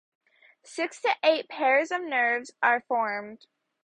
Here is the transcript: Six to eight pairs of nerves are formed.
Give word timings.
Six 0.63 0.99
to 1.01 1.13
eight 1.21 1.47
pairs 1.47 1.91
of 1.91 2.01
nerves 2.01 2.49
are 2.63 2.81
formed. 2.87 3.45